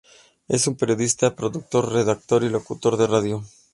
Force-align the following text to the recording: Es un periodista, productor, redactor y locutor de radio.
Es 0.47 0.65
un 0.65 0.77
periodista, 0.77 1.35
productor, 1.35 1.91
redactor 1.93 2.43
y 2.43 2.49
locutor 2.49 2.97
de 2.97 3.05
radio. 3.05 3.43